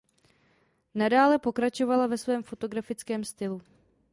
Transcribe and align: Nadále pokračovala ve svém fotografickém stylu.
Nadále 0.95 1.39
pokračovala 1.39 2.07
ve 2.07 2.17
svém 2.17 2.43
fotografickém 2.43 3.23
stylu. 3.23 3.61